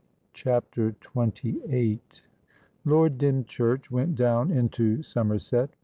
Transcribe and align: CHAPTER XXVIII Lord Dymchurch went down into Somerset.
CHAPTER 0.33 0.95
XXVIII 1.15 1.99
Lord 2.85 3.19
Dymchurch 3.19 3.91
went 3.91 4.15
down 4.15 4.49
into 4.49 5.03
Somerset. 5.03 5.75